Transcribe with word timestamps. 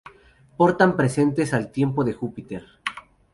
Portan 0.57 0.95
presentes 0.97 1.53
al 1.53 1.71
templo 1.71 2.03
de 2.03 2.13
Júpiter. 2.13 2.65